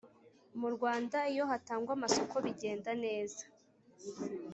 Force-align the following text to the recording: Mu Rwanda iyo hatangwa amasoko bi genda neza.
Mu 0.59 0.69
Rwanda 0.75 1.17
iyo 1.31 1.43
hatangwa 1.51 1.91
amasoko 1.97 2.35
bi 2.45 2.51
genda 2.61 2.91
neza. 3.03 3.43